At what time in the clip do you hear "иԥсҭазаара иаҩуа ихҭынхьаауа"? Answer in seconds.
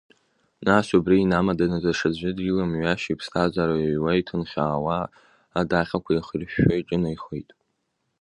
3.11-4.97